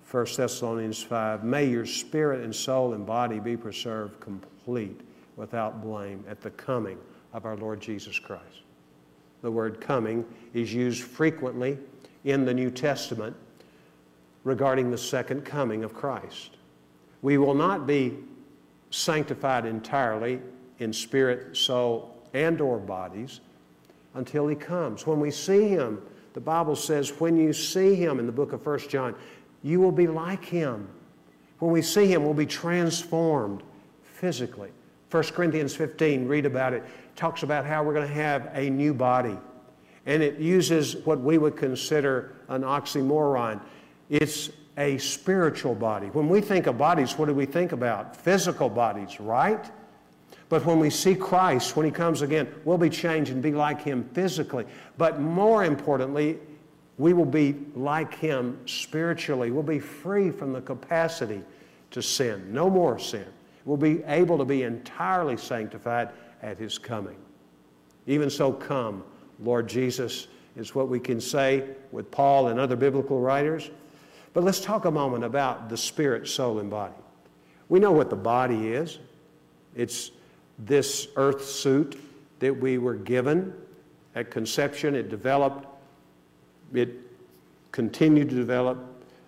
[0.09, 5.01] 1 Thessalonians 5 May your spirit and soul and body be preserved complete
[5.35, 6.97] without blame at the coming
[7.33, 8.63] of our Lord Jesus Christ.
[9.41, 11.77] The word coming is used frequently
[12.27, 13.35] in the New Testament
[14.43, 16.57] regarding the second coming of Christ.
[17.21, 18.17] We will not be
[18.91, 20.41] sanctified entirely
[20.79, 23.39] in spirit, soul, and or bodies
[24.13, 25.07] until he comes.
[25.07, 26.01] When we see him,
[26.33, 29.15] the Bible says, when you see him in the book of 1 John,
[29.63, 30.89] you will be like him.
[31.59, 33.63] When we see him, we'll be transformed
[34.03, 34.69] physically.
[35.11, 36.83] 1 Corinthians 15, read about it,
[37.15, 39.37] talks about how we're going to have a new body.
[40.07, 43.59] And it uses what we would consider an oxymoron.
[44.09, 46.07] It's a spiritual body.
[46.07, 48.15] When we think of bodies, what do we think about?
[48.15, 49.69] Physical bodies, right?
[50.49, 53.81] But when we see Christ, when He comes again, we'll be changed and be like
[53.81, 54.65] Him physically.
[54.97, 56.39] But more importantly,
[56.97, 59.51] we will be like Him spiritually.
[59.51, 61.41] We'll be free from the capacity
[61.91, 62.53] to sin.
[62.53, 63.27] No more sin.
[63.65, 66.09] We'll be able to be entirely sanctified
[66.41, 67.17] at His coming.
[68.05, 69.03] Even so, come,
[69.39, 73.69] Lord Jesus, is what we can say with Paul and other biblical writers.
[74.33, 76.93] But let's talk a moment about the spirit, soul, and body.
[77.69, 78.99] We know what the body is.
[79.75, 80.11] It's
[80.59, 81.99] this earth suit
[82.39, 83.53] that we were given
[84.15, 84.95] at conception.
[84.95, 85.67] It developed,
[86.73, 86.89] it
[87.71, 88.79] continued to develop.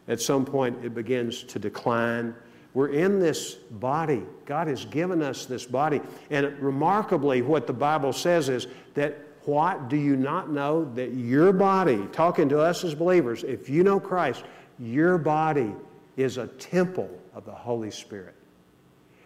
[0.08, 2.34] At some point, it begins to decline.
[2.74, 4.24] We're in this body.
[4.46, 6.02] God has given us this body.
[6.32, 9.18] And remarkably, what the Bible says is that
[9.50, 10.86] what do you not know?
[10.94, 14.44] That your body, talking to us as believers, if you know Christ,
[14.78, 15.74] your body
[16.18, 18.36] is a temple of the Holy Spirit.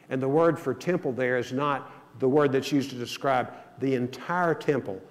[0.10, 3.96] And the word for temple there is not the word that's used to describe the
[3.96, 5.02] entire temple.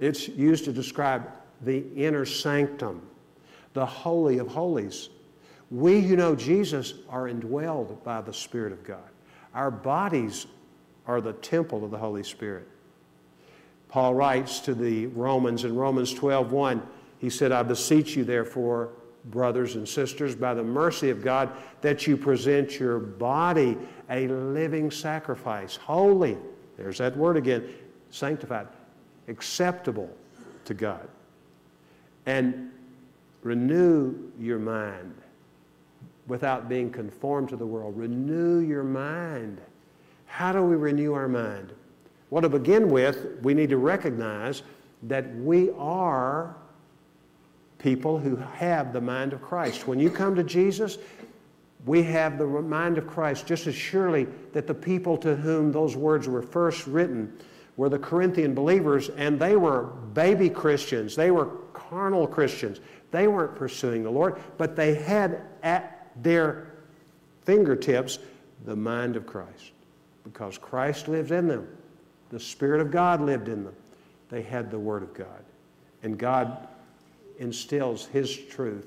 [0.00, 1.30] It's used to describe
[1.62, 3.02] the inner sanctum,
[3.74, 5.10] the Holy of Holies.
[5.70, 9.10] We who know Jesus are indwelled by the Spirit of God.
[9.54, 10.46] Our bodies
[11.06, 12.68] are the temple of the Holy Spirit.
[13.96, 16.82] Paul writes to the Romans in Romans 12 1,
[17.18, 18.90] he said, I beseech you, therefore,
[19.24, 21.50] brothers and sisters, by the mercy of God,
[21.80, 23.78] that you present your body
[24.10, 26.36] a living sacrifice, holy,
[26.76, 27.70] there's that word again,
[28.10, 28.66] sanctified,
[29.28, 30.14] acceptable
[30.66, 31.08] to God.
[32.26, 32.72] And
[33.44, 35.14] renew your mind
[36.26, 37.96] without being conformed to the world.
[37.96, 39.58] Renew your mind.
[40.26, 41.72] How do we renew our mind?
[42.30, 44.62] Well, to begin with, we need to recognize
[45.04, 46.56] that we are
[47.78, 49.86] people who have the mind of Christ.
[49.86, 50.98] When you come to Jesus,
[51.84, 55.96] we have the mind of Christ just as surely that the people to whom those
[55.96, 57.32] words were first written
[57.76, 61.14] were the Corinthian believers, and they were baby Christians.
[61.14, 62.80] They were carnal Christians.
[63.10, 66.72] They weren't pursuing the Lord, but they had at their
[67.44, 68.18] fingertips
[68.64, 69.72] the mind of Christ
[70.24, 71.68] because Christ lives in them.
[72.30, 73.74] The Spirit of God lived in them.
[74.28, 75.44] They had the Word of God.
[76.02, 76.68] And God
[77.38, 78.86] instills His truth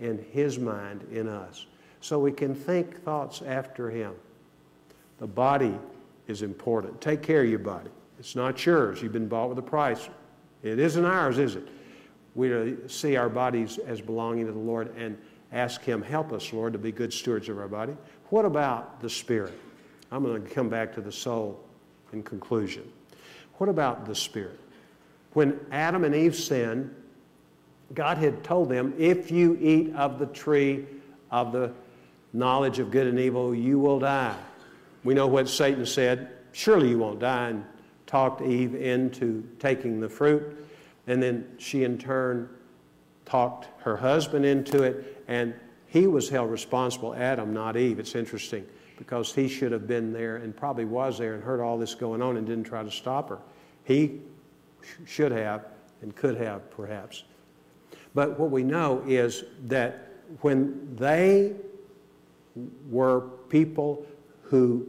[0.00, 1.66] in His mind in us.
[2.00, 4.14] So we can think thoughts after Him.
[5.18, 5.74] The body
[6.26, 7.00] is important.
[7.00, 7.90] Take care of your body.
[8.18, 9.02] It's not yours.
[9.02, 10.08] You've been bought with a price.
[10.62, 11.68] It isn't ours, is it?
[12.34, 15.16] We uh, see our bodies as belonging to the Lord and
[15.52, 17.96] ask Him, help us, Lord, to be good stewards of our body.
[18.30, 19.58] What about the spirit?
[20.10, 21.63] I'm going to come back to the soul
[22.14, 22.90] in conclusion.
[23.58, 24.58] What about the spirit?
[25.34, 26.94] When Adam and Eve sinned,
[27.92, 30.86] God had told them, if you eat of the tree
[31.30, 31.72] of the
[32.32, 34.36] knowledge of good and evil, you will die.
[35.02, 37.64] We know what Satan said surely you won't die, and
[38.06, 40.66] talked Eve into taking the fruit.
[41.06, 42.48] And then she, in turn,
[43.26, 45.52] talked her husband into it, and
[45.88, 47.98] he was held responsible, Adam, not Eve.
[47.98, 48.64] It's interesting
[48.96, 52.22] because he should have been there and probably was there and heard all this going
[52.22, 53.38] on and didn't try to stop her.
[53.84, 54.20] He
[55.06, 55.66] should have
[56.02, 57.24] and could have, perhaps.
[58.14, 61.54] But what we know is that when they
[62.90, 64.06] were people
[64.42, 64.86] who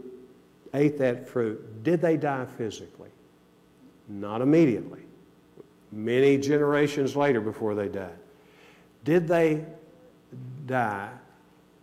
[0.74, 3.10] ate that fruit, did they die physically?
[4.08, 5.02] Not immediately.
[5.92, 8.18] Many generations later before they died.
[9.04, 9.66] Did they
[10.66, 11.12] die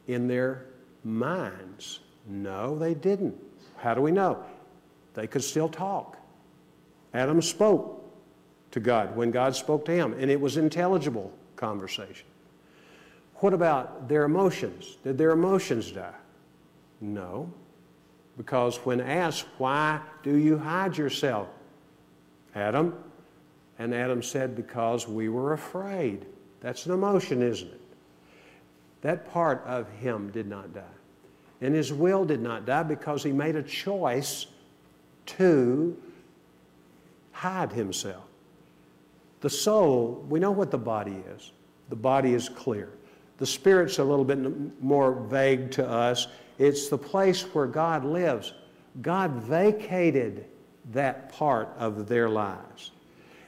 [0.06, 0.66] in their
[1.02, 2.00] minds?
[2.26, 3.36] No, they didn't.
[3.76, 4.42] How do we know?
[5.14, 6.16] They could still talk.
[7.14, 8.02] Adam spoke
[8.70, 12.26] to God when God spoke to him, and it was intelligible conversation.
[13.36, 14.98] What about their emotions?
[15.04, 16.14] Did their emotions die?
[17.00, 17.52] No.
[18.36, 21.48] Because when asked, Why do you hide yourself,
[22.54, 22.94] Adam?
[23.78, 26.24] And Adam said, Because we were afraid.
[26.60, 27.80] That's an emotion, isn't it?
[29.02, 30.82] That part of him did not die.
[31.62, 34.46] And his will did not die because he made a choice
[35.26, 35.96] to
[37.30, 38.24] hide himself.
[39.40, 41.52] The soul, we know what the body is.
[41.88, 42.90] The body is clear.
[43.38, 44.38] The spirit's a little bit
[44.82, 46.26] more vague to us.
[46.58, 48.52] It's the place where God lives.
[49.00, 50.46] God vacated
[50.92, 52.90] that part of their lives.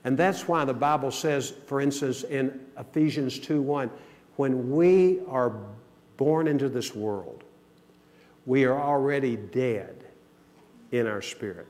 [0.04, 3.90] And that's why the Bible says, for instance, in Ephesians 2 1,
[4.36, 5.52] when we are
[6.16, 7.43] born into this world,
[8.47, 10.05] we are already dead
[10.92, 11.66] in our spirit.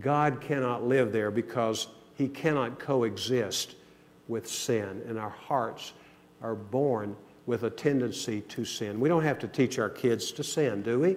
[0.00, 3.76] God cannot live there because he cannot coexist
[4.26, 5.92] with sin, and our hearts
[6.42, 7.16] are born
[7.46, 9.00] with a tendency to sin.
[9.00, 11.16] We don't have to teach our kids to sin, do we?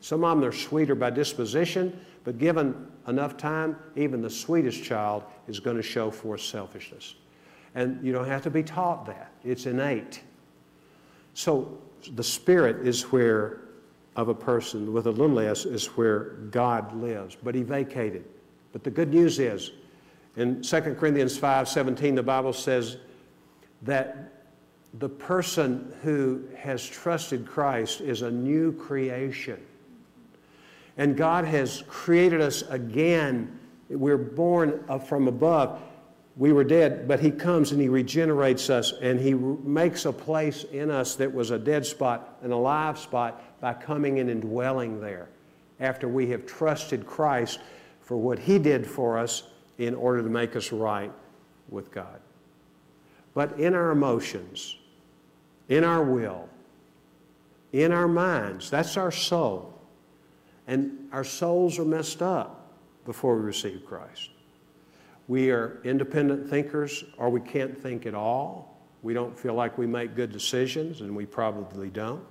[0.00, 5.24] Some of them are sweeter by disposition, but given enough time, even the sweetest child
[5.48, 7.14] is going to show forth selfishness.
[7.74, 10.22] And you don't have to be taught that, it's innate.
[11.34, 11.78] So
[12.14, 13.60] the spirit is where,
[14.16, 18.24] of a person with a little s, is where God lives, but he vacated.
[18.72, 19.72] But the good news is,
[20.36, 22.96] in 2 Corinthians 5 17, the Bible says
[23.82, 24.32] that
[24.98, 29.60] the person who has trusted Christ is a new creation.
[30.96, 33.58] And God has created us again.
[33.88, 35.80] We're born uh, from above.
[36.36, 40.64] We were dead, but He comes and He regenerates us and He makes a place
[40.64, 45.00] in us that was a dead spot, an alive spot, by coming in and dwelling
[45.00, 45.28] there
[45.78, 47.60] after we have trusted Christ
[48.00, 49.44] for what He did for us
[49.78, 51.12] in order to make us right
[51.68, 52.20] with God.
[53.34, 54.76] But in our emotions,
[55.68, 56.48] in our will,
[57.72, 58.70] in our minds.
[58.70, 59.72] That's our soul.
[60.66, 62.70] And our souls are messed up
[63.04, 64.30] before we receive Christ.
[65.28, 68.80] We are independent thinkers, or we can't think at all.
[69.02, 72.24] We don't feel like we make good decisions, and we probably don't.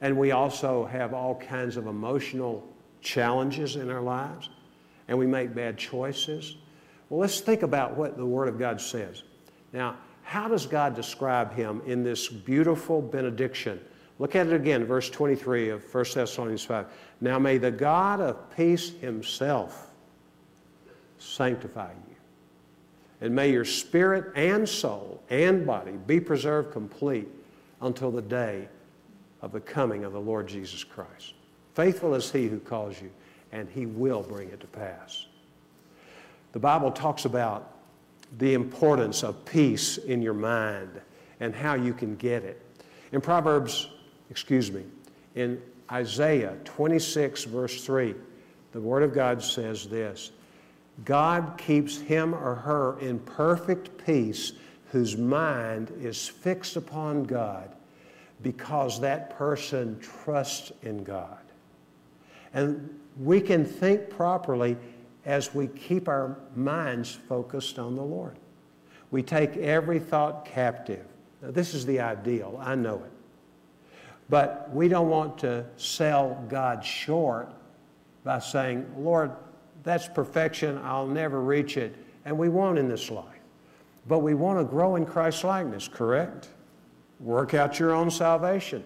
[0.00, 2.66] And we also have all kinds of emotional
[3.00, 4.50] challenges in our lives,
[5.08, 6.56] and we make bad choices.
[7.08, 9.22] Well, let's think about what the Word of God says.
[9.72, 13.80] Now, how does God describe him in this beautiful benediction?
[14.18, 16.86] Look at it again, verse 23 of 1 Thessalonians 5.
[17.20, 19.87] Now may the God of peace himself
[21.18, 22.16] sanctify you.
[23.20, 27.28] And may your spirit and soul and body be preserved complete
[27.80, 28.68] until the day
[29.42, 31.34] of the coming of the Lord Jesus Christ.
[31.74, 33.10] Faithful is he who calls you,
[33.52, 35.26] and he will bring it to pass.
[36.52, 37.74] The Bible talks about
[38.38, 41.00] the importance of peace in your mind
[41.40, 42.60] and how you can get it.
[43.12, 43.88] In Proverbs,
[44.30, 44.84] excuse me,
[45.34, 48.14] in Isaiah 26, verse 3,
[48.72, 50.32] the Word of God says this
[51.04, 54.52] God keeps him or her in perfect peace
[54.90, 57.74] whose mind is fixed upon God
[58.42, 61.38] because that person trusts in God.
[62.54, 64.76] And we can think properly
[65.24, 68.38] as we keep our minds focused on the Lord.
[69.10, 71.04] We take every thought captive.
[71.42, 73.12] Now, this is the ideal, I know it.
[74.28, 77.52] But we don't want to sell God short
[78.24, 79.32] by saying, Lord,
[79.88, 81.96] that's perfection, I'll never reach it.
[82.24, 83.24] And we won't in this life.
[84.06, 86.48] But we want to grow in Christ likeness, correct?
[87.20, 88.84] Work out your own salvation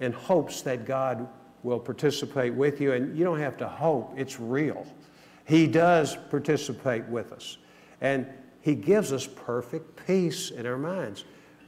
[0.00, 1.28] in hopes that God
[1.62, 2.92] will participate with you.
[2.92, 4.86] And you don't have to hope, it's real.
[5.46, 7.58] He does participate with us.
[8.00, 8.26] And
[8.62, 11.24] He gives us perfect peace in our minds.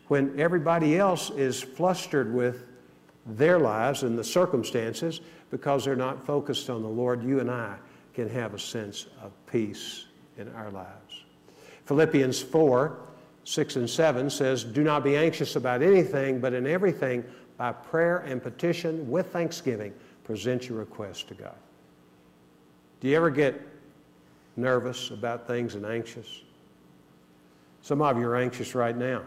[0.08, 2.64] When everybody else is flustered with
[3.24, 5.20] their lives and the circumstances
[5.50, 7.76] because they're not focused on the Lord, you and I
[8.14, 10.06] can have a sense of peace
[10.38, 11.24] in our lives.
[11.86, 12.98] Philippians 4
[13.44, 17.24] 6 and 7 says, Do not be anxious about anything, but in everything,
[17.56, 19.92] by prayer and petition with thanksgiving,
[20.24, 21.56] present your request to God.
[23.00, 23.60] Do you ever get
[24.56, 26.42] nervous about things and anxious?
[27.82, 29.22] Some of you are anxious right now.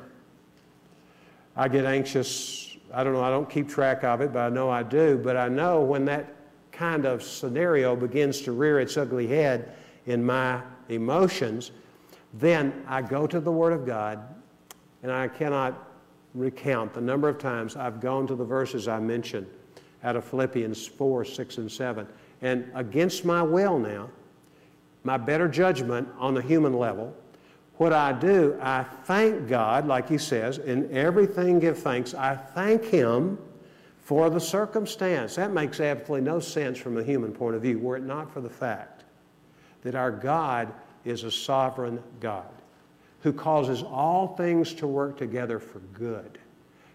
[1.57, 4.69] I get anxious, I don't know, I don't keep track of it, but I know
[4.69, 5.17] I do.
[5.17, 6.34] But I know when that
[6.75, 11.71] kind of scenario begins to rear its ugly head in my emotions,
[12.33, 14.19] then I go to the Word of God,
[15.03, 15.87] and I cannot
[16.33, 19.47] recount the number of times I've gone to the verses I mentioned
[20.03, 22.07] out of Philippians 4, 6, and 7.
[22.41, 24.09] And against my will now,
[25.03, 27.15] my better judgment on the human level,
[27.77, 32.13] what I do, I thank God, like He says, in everything give thanks.
[32.13, 33.37] I thank Him
[34.05, 35.33] for the circumstance.
[35.35, 38.39] That makes absolutely no sense from a human point of view, were it not for
[38.39, 39.03] the fact
[39.81, 40.71] that our God
[41.05, 42.45] is a sovereign God
[43.21, 46.37] who causes all things to work together for good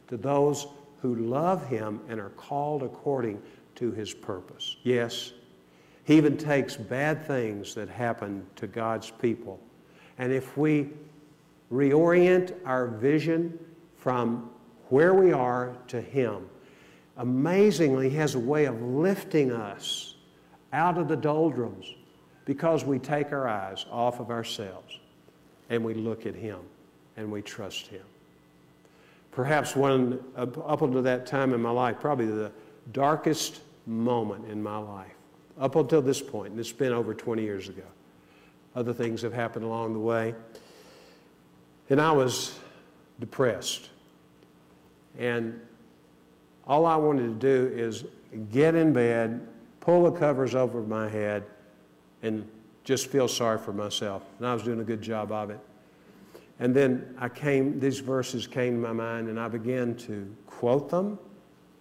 [0.07, 0.69] to those
[1.03, 3.43] who love him and are called according
[3.75, 4.77] to his purpose.
[4.85, 5.33] Yes,
[6.05, 9.59] he even takes bad things that happen to God's people.
[10.17, 10.91] And if we
[11.73, 13.59] reorient our vision
[13.97, 14.49] from
[14.91, 16.49] where we are to him,
[17.21, 20.15] amazingly, he has a way of lifting us
[20.73, 21.95] out of the doldrums
[22.47, 24.99] because we take our eyes off of ourselves
[25.69, 26.59] and we look at Him
[27.17, 28.03] and we trust Him.
[29.33, 32.51] Perhaps one, uh, up until that time in my life, probably the
[32.93, 35.13] darkest moment in my life,
[35.61, 37.85] up until this point, and it's been over 20 years ago.
[38.75, 40.35] Other things have happened along the way.
[41.91, 42.59] And I was
[43.19, 43.91] depressed.
[45.19, 45.61] And
[46.71, 48.05] all I wanted to do is
[48.53, 49.45] get in bed,
[49.81, 51.43] pull the covers over my head,
[52.23, 52.49] and
[52.85, 54.23] just feel sorry for myself.
[54.39, 55.59] And I was doing a good job of it.
[56.61, 60.89] And then I came, these verses came to my mind, and I began to quote
[60.89, 61.19] them.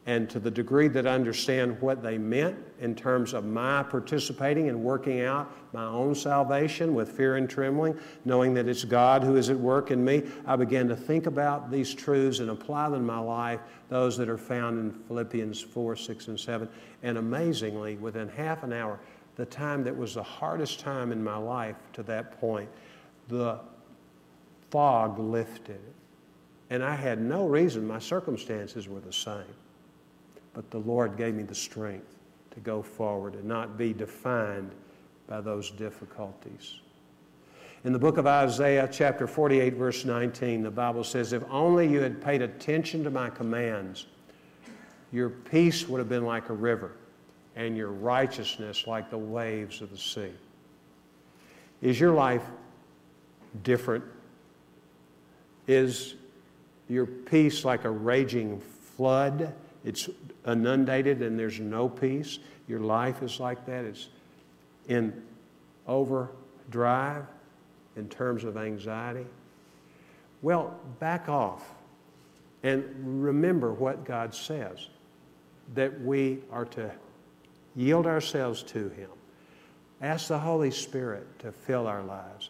[0.10, 4.68] And to the degree that I understand what they meant in terms of my participating
[4.68, 7.96] and working out my own salvation with fear and trembling,
[8.26, 11.70] knowing that it's God who is at work in me, I began to think about
[11.70, 15.96] these truths and apply them in my life, those that are found in Philippians 4,
[15.96, 16.68] 6, and 7.
[17.04, 19.00] And amazingly, within half an hour,
[19.36, 22.70] the time that was the hardest time in my life to that point,
[23.28, 23.60] the
[24.72, 25.82] fog lifted.
[26.72, 29.46] And I had no reason, my circumstances were the same.
[30.54, 32.16] But the Lord gave me the strength
[32.52, 34.72] to go forward and not be defined
[35.28, 36.80] by those difficulties.
[37.86, 42.02] In the book of Isaiah, chapter 48, verse 19, the Bible says, If only you
[42.02, 44.08] had paid attention to my commands,
[45.14, 46.92] your peace would have been like a river
[47.56, 50.32] and your righteousness like the waves of the sea.
[51.82, 52.44] Is your life
[53.64, 54.04] different?
[55.68, 56.16] Is
[56.90, 58.60] your peace like a raging
[58.98, 59.54] flood?
[59.84, 60.10] It's
[60.46, 62.40] inundated and there's no peace.
[62.68, 63.86] Your life is like that.
[63.86, 64.10] It's
[64.88, 65.24] in
[65.88, 67.26] overdrive
[67.96, 69.26] in terms of anxiety.
[70.42, 71.70] Well, back off
[72.64, 72.84] and
[73.24, 74.88] remember what God says
[75.76, 76.92] that we are to
[77.76, 79.10] yield ourselves to Him.
[80.02, 82.50] Ask the Holy Spirit to fill our lives.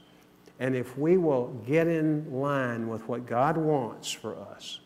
[0.59, 4.79] And if we will get in line with what God wants for us,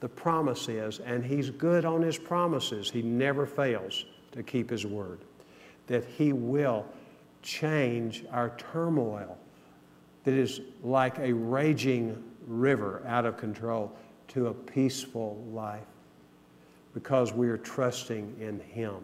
[0.00, 4.84] the promise is, and He's good on His promises, He never fails to keep His
[4.84, 5.20] word,
[5.86, 6.86] that He will
[7.42, 9.38] change our turmoil
[10.24, 13.96] that is like a raging river out of control
[14.28, 15.86] to a peaceful life
[16.94, 18.96] because we are trusting in Him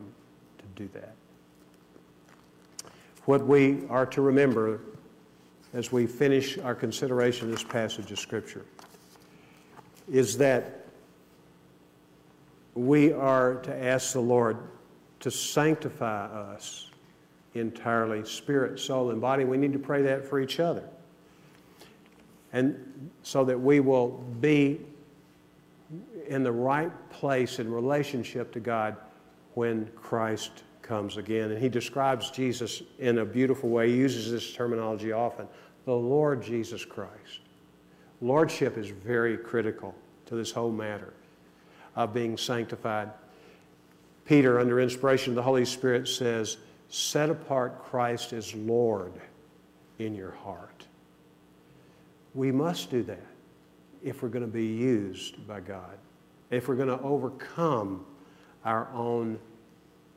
[0.59, 1.15] to do that.
[3.25, 4.81] What we are to remember
[5.75, 8.65] as we finish our consideration of this passage of Scripture
[10.09, 10.86] is that
[12.77, 14.59] we are to ask the Lord
[15.21, 16.91] to sanctify us
[17.55, 19.45] entirely, spirit, soul, and body.
[19.45, 20.85] We need to pray that for each other.
[22.53, 24.09] And so that we will
[24.41, 24.81] be
[26.29, 28.97] in the right place in relationship to God
[29.55, 31.51] when Christ comes again.
[31.51, 33.89] And he describes Jesus in a beautiful way.
[33.89, 35.49] He uses this terminology often
[35.87, 37.41] the Lord Jesus Christ.
[38.21, 39.95] Lordship is very critical
[40.27, 41.15] to this whole matter
[41.97, 43.11] of being sanctified.
[44.27, 49.13] Peter, under inspiration of the Holy Spirit, says, Set apart Christ as Lord
[49.99, 50.87] in your heart.
[52.35, 53.27] We must do that
[54.05, 55.99] if we're going to be used by God,
[56.51, 58.05] if we're going to overcome
[58.65, 59.39] our own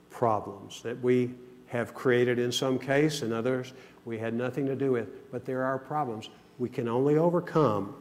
[0.09, 1.31] problems that we
[1.67, 3.73] have created in some case, in others
[4.05, 7.95] we had nothing to do with, but there are problems we can only overcome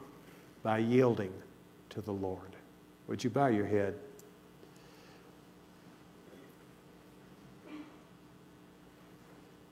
[0.62, 1.32] by yielding
[1.90, 2.47] to the Lord.
[3.08, 3.94] Would you bow your head?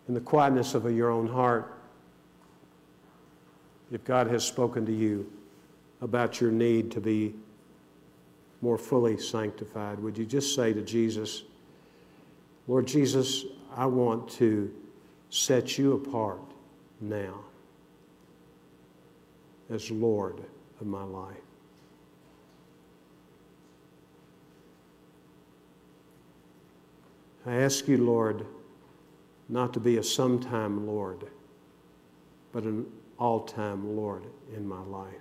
[0.09, 1.77] In the quietness of your own heart,
[3.93, 5.31] if God has spoken to you
[6.01, 7.35] about your need to be
[8.63, 11.43] more fully sanctified, would you just say to Jesus,
[12.67, 13.45] Lord Jesus,
[13.77, 14.73] I want to
[15.31, 16.41] set you apart
[17.01, 17.41] now
[19.71, 20.41] as Lord
[20.81, 21.46] of my life.
[27.47, 28.45] I ask you, Lord,
[29.49, 31.31] not to be a sometime Lord,
[32.53, 32.87] but an
[33.19, 34.25] all time Lord
[34.55, 35.15] in my life.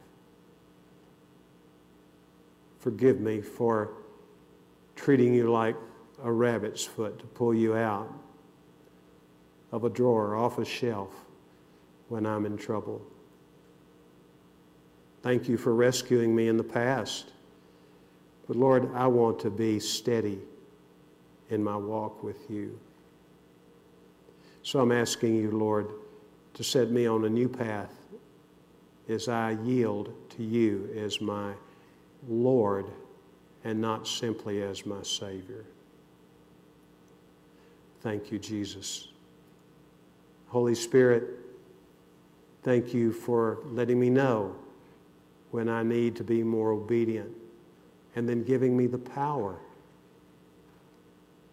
[2.79, 3.91] Forgive me for
[4.95, 5.75] treating you like
[6.23, 8.11] a rabbit's foot to pull you out
[9.71, 11.13] of a drawer, off a shelf
[12.09, 13.01] when I'm in trouble.
[15.21, 17.33] Thank you for rescuing me in the past.
[18.47, 20.39] But Lord, I want to be steady
[21.49, 22.79] in my walk with you.
[24.63, 25.89] So I'm asking you, Lord,
[26.55, 27.93] to set me on a new path
[29.07, 31.53] as I yield to you as my
[32.27, 32.87] Lord
[33.63, 35.65] and not simply as my Savior.
[38.01, 39.09] Thank you, Jesus.
[40.47, 41.23] Holy Spirit,
[42.63, 44.55] thank you for letting me know
[45.51, 47.31] when I need to be more obedient
[48.15, 49.57] and then giving me the power.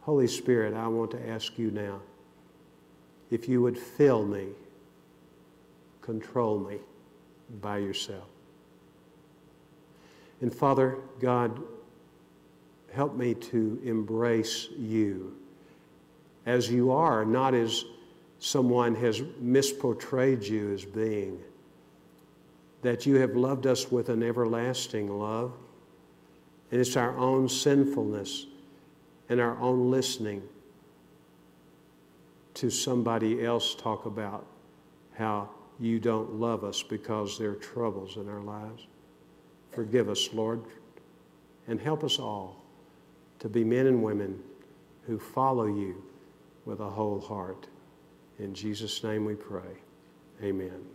[0.03, 2.01] Holy Spirit, I want to ask you now
[3.31, 4.49] if you would fill me,
[6.01, 6.79] control me
[7.61, 8.27] by yourself.
[10.41, 11.63] And Father God,
[12.93, 15.37] help me to embrace you
[16.47, 17.85] as you are, not as
[18.41, 21.39] someone has misportrayed you as being.
[22.83, 25.53] That you have loved us with an everlasting love.
[26.73, 28.47] And it's our own sinfulness
[29.33, 30.43] and our own listening
[32.53, 34.45] to somebody else talk about
[35.15, 35.49] how
[35.81, 38.87] you don't love us because there are troubles in our lives.
[39.71, 40.61] Forgive us, Lord,
[41.67, 42.63] and help us all
[43.39, 44.39] to be men and women
[45.07, 46.05] who follow you
[46.67, 47.69] with a whole heart.
[48.39, 49.81] In Jesus' name we pray.
[50.43, 50.93] Amen.